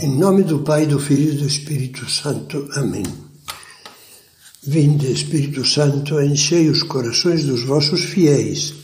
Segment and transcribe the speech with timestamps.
[0.00, 2.68] Em nome do Pai, do Filho e do Espírito Santo.
[2.74, 3.02] Amém.
[4.62, 8.74] Vinde, Espírito Santo, enchei os corações dos vossos fiéis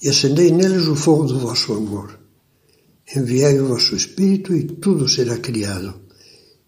[0.00, 2.16] e acendei neles o fogo do vosso amor.
[3.16, 6.00] Enviai o vosso Espírito e tudo será criado,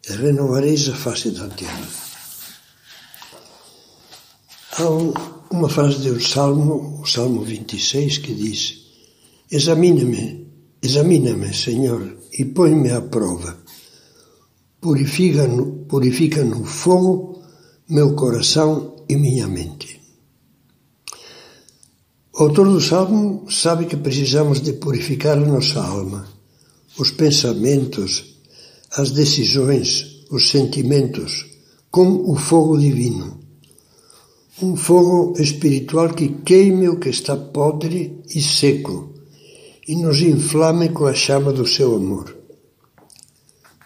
[0.08, 1.88] e renovareis a face da terra.
[4.72, 8.78] Há uma frase do Salmo, o Salmo 26, que diz:
[9.48, 10.41] Examina-me,
[10.82, 13.56] examina-me, Senhor, e põe-me à prova.
[14.80, 17.40] Purifica no, purifica no fogo
[17.88, 20.00] meu coração e minha mente.
[22.34, 26.26] O autor do Salmo sabe que precisamos de purificar a nossa alma,
[26.98, 28.38] os pensamentos,
[28.96, 31.46] as decisões, os sentimentos,
[31.90, 33.38] com o fogo divino.
[34.60, 39.11] Um fogo espiritual que queime o que está podre e seco
[39.86, 42.36] e nos inflame com a chama do seu amor.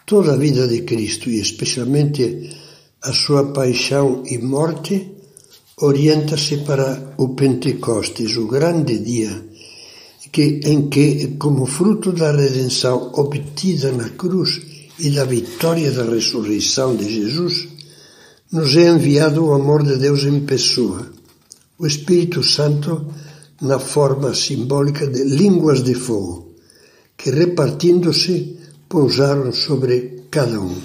[0.05, 2.55] Toda a vida de Cristo, e especialmente
[3.01, 5.11] a sua paixão e morte,
[5.79, 9.45] orienta-se para o Pentecostes, o grande dia,
[10.31, 14.61] que, em que, como fruto da redenção obtida na cruz
[14.99, 17.67] e da vitória da ressurreição de Jesus,
[18.51, 21.11] nos é enviado o amor de Deus em pessoa,
[21.77, 23.13] o Espírito Santo
[23.61, 26.55] na forma simbólica de línguas de fogo,
[27.17, 30.75] que repartindo-se pousaram sobre cada um.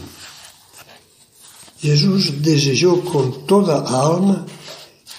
[1.79, 4.47] Jesus desejou com toda a alma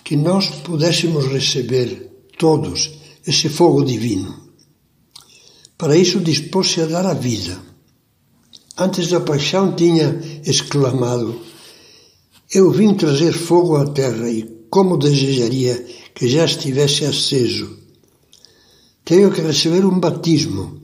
[0.04, 2.92] que nós pudéssemos receber todos
[3.26, 4.44] esse fogo divino.
[5.78, 7.60] Para isso dispôs-se a dar a vida.
[8.78, 11.40] Antes da paixão tinha exclamado:
[12.52, 17.78] Eu vim trazer fogo à terra e como desejaria que já estivesse aceso.
[19.04, 20.82] Tenho que receber um batismo.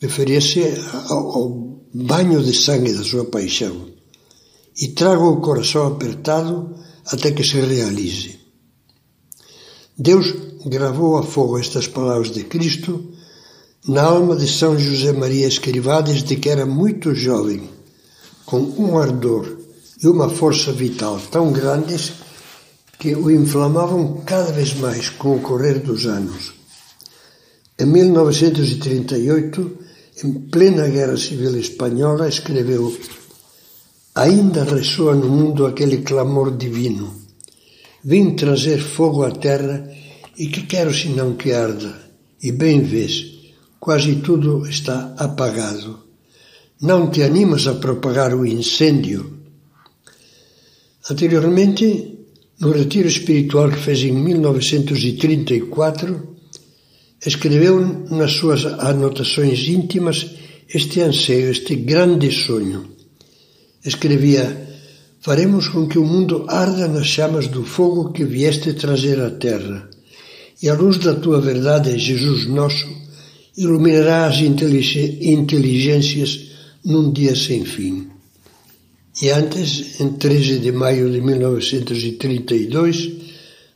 [0.00, 0.62] Referia-se
[1.08, 3.88] ao, banho de sangue da sua paixão.
[4.80, 6.74] E trago o coração apertado
[7.06, 8.38] até que se realize.
[9.96, 10.32] Deus
[10.64, 13.12] gravou a fogo estas palavras de Cristo
[13.86, 17.68] na alma de São José Maria Escrivá desde que era muito jovem,
[18.44, 19.58] com um ardor
[20.02, 22.12] e uma força vital tão grandes
[22.98, 26.52] que o inflamavam cada vez mais com o correr dos anos.
[27.78, 29.78] Em 1938,
[30.24, 32.92] em plena Guerra Civil Espanhola, escreveu:
[34.16, 37.14] Ainda ressoa no mundo aquele clamor divino.
[38.02, 39.88] Vim trazer fogo à terra
[40.36, 41.94] e que quero senão que arda.
[42.42, 43.26] E bem vês,
[43.78, 46.00] quase tudo está apagado.
[46.80, 49.38] Não te animas a propagar o incêndio?
[51.08, 52.17] Anteriormente,
[52.60, 56.36] no retiro espiritual que fez em 1934,
[57.24, 60.26] escreveu nas suas anotações íntimas
[60.72, 62.84] este anseio, este grande sonho.
[63.84, 64.68] Escrevia:
[65.20, 69.88] Faremos com que o mundo arda nas chamas do fogo que vieste trazer à terra,
[70.60, 72.88] e a luz da tua verdade, Jesus nosso,
[73.56, 76.48] iluminará as inteligências
[76.84, 78.07] num dia sem fim.
[79.20, 83.12] E antes, em 13 de maio de 1932,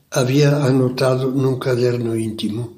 [0.09, 2.77] havia anotado num caderno íntimo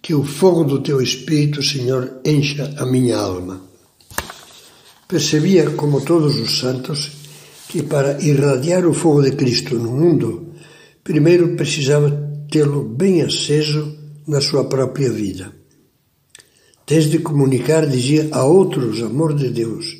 [0.00, 3.60] que o fogo do teu Espírito, Senhor, encha a minha alma.
[5.06, 7.10] Percebia, como todos os santos,
[7.68, 10.54] que para irradiar o fogo de Cristo no mundo,
[11.04, 12.10] primeiro precisava
[12.50, 13.94] tê-lo bem aceso
[14.26, 15.52] na sua própria vida.
[16.86, 19.97] Desde comunicar, dizia a outros amor de Deus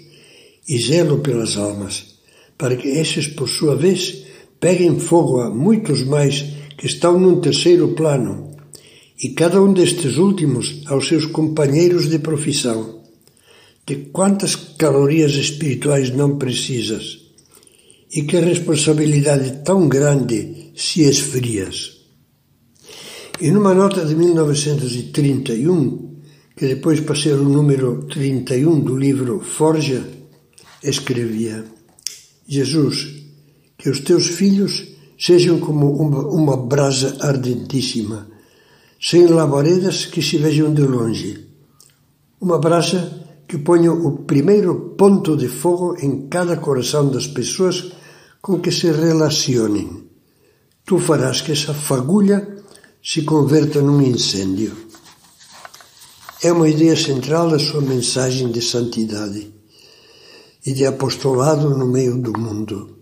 [0.69, 2.19] e zelo pelas almas,
[2.59, 4.25] para que esses, por sua vez,
[4.61, 6.45] peguem fogo a muitos mais
[6.77, 8.51] que estão num terceiro plano,
[9.21, 12.99] e cada um destes últimos aos seus companheiros de profissão.
[13.87, 17.19] De quantas calorias espirituais não precisas?
[18.13, 21.99] E que responsabilidade tão grande se esfrias.
[23.41, 26.17] E numa nota de 1931,
[26.57, 30.18] que depois passei o número 31 do livro Forja,
[30.83, 31.65] escrevia:
[32.47, 33.25] Jesus,
[33.77, 34.87] que os teus filhos
[35.19, 38.29] sejam como uma, uma brasa ardentíssima,
[39.01, 41.47] sem labaredas que se vejam de longe.
[42.41, 47.93] Uma brasa que ponha o primeiro ponto de fogo em cada coração das pessoas
[48.41, 50.05] com que se relacionem.
[50.85, 52.57] Tu farás que essa fagulha
[53.03, 54.77] se converta num incêndio.
[56.43, 59.58] É uma ideia central da sua mensagem de santidade
[60.69, 62.99] e de apostolado no meio do mundo.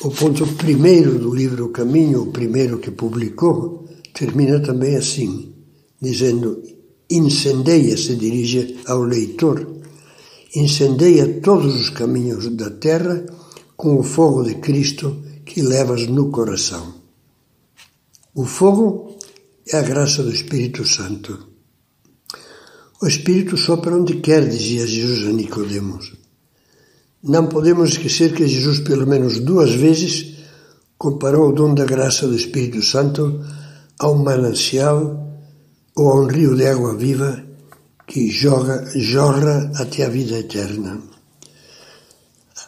[0.00, 5.54] O ponto primeiro do livro Caminho, o primeiro que publicou, termina também assim,
[6.00, 6.60] dizendo:
[7.08, 9.64] incendeia, se dirige ao leitor,
[10.56, 13.24] incendeia todos os caminhos da terra
[13.76, 16.94] com o fogo de Cristo que levas no coração.
[18.34, 19.18] O fogo
[19.68, 21.51] é a graça do Espírito Santo.
[23.02, 26.12] O Espírito sopra onde quer, dizia Jesus a Nicodemos.
[27.20, 30.36] Não podemos esquecer que Jesus, pelo menos duas vezes,
[30.96, 33.44] comparou o dom da graça do Espírito Santo
[33.98, 35.36] a um manancial
[35.96, 37.42] ou a um rio de água viva
[38.06, 41.02] que joga, jorra até a vida eterna.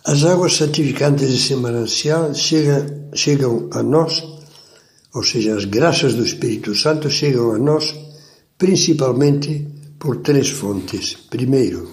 [0.05, 4.21] As águas santificantes desse manancial chegam, chegam a nós,
[5.15, 7.95] ou seja, as graças do Espírito Santo chegam a nós
[8.59, 9.74] principalmente
[10.05, 11.17] por três fontes.
[11.31, 11.89] Primeiro,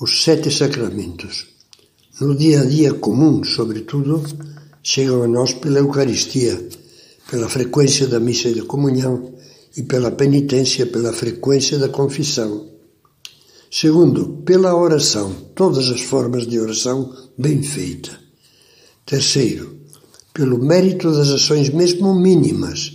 [0.00, 1.46] os sete sacramentos
[2.20, 4.20] no dia a dia comum, sobretudo,
[4.82, 6.68] chegam a nós pela Eucaristia,
[7.30, 9.32] pela frequência da missa de comunhão
[9.76, 12.68] e pela penitência, pela frequência da confissão.
[13.70, 18.10] Segundo, pela oração, todas as formas de oração bem feita.
[19.06, 19.76] Terceiro,
[20.32, 22.93] pelo mérito das ações mesmo mínimas,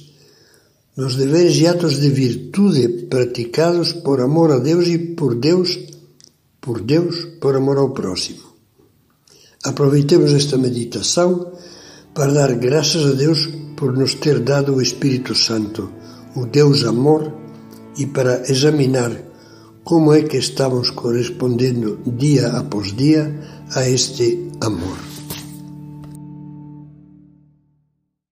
[1.00, 5.80] nos deveres e atos de virtude praticados por amor a Deus e por Deus,
[6.60, 8.44] por Deus, por amor ao próximo.
[9.64, 11.54] Aproveitemos esta meditação
[12.14, 13.48] para dar graças a Deus
[13.78, 15.90] por nos ter dado o Espírito Santo,
[16.36, 17.32] o Deus Amor,
[17.98, 19.12] e para examinar
[19.86, 23.24] como é que estamos correspondendo dia após dia
[23.74, 25.09] a este amor.